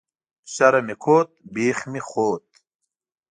[0.53, 2.45] شرم مې کوت، بيخ مې خوت